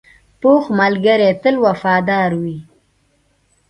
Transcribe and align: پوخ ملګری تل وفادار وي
پوخ 0.41 0.63
ملګری 0.79 1.29
تل 1.41 1.55
وفادار 1.65 2.29
وي 2.41 2.57